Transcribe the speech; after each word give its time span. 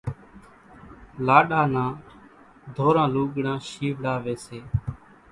لاڏا 1.25 1.61
نان 1.73 1.91
ڌوران 2.75 3.07
لوُڳڙان 3.13 3.57
شيوڙاويَ 3.69 4.35
سي۔ 4.45 4.59